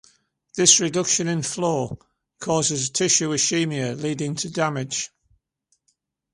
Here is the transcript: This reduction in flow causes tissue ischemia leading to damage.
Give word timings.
This 0.55 0.79
reduction 0.79 1.27
in 1.27 1.43
flow 1.43 1.99
causes 2.39 2.89
tissue 2.89 3.29
ischemia 3.29 3.95
leading 3.95 4.33
to 4.37 4.49
damage. 4.49 5.11